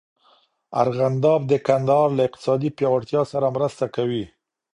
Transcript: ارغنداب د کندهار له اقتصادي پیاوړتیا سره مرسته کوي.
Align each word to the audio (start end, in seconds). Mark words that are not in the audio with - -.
ارغنداب 0.81 1.41
د 1.47 1.53
کندهار 1.67 2.07
له 2.17 2.21
اقتصادي 2.27 2.69
پیاوړتیا 2.77 3.21
سره 3.31 3.47
مرسته 3.55 3.85
کوي. 3.95 4.25